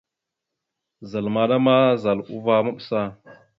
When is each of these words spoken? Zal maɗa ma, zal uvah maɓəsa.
Zal 1.11 1.27
maɗa 1.33 1.57
ma, 1.65 1.75
zal 2.01 2.19
uvah 2.35 2.61
maɓəsa. 2.65 2.99